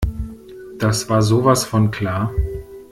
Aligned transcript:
Das 0.79 1.11
war 1.11 1.21
sowas 1.21 1.63
von 1.63 1.91
klar. 1.91 2.33